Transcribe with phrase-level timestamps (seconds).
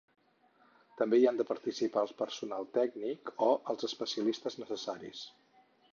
[1.01, 5.25] També hi han de participar el personal tècnic o els especialistes necessaris.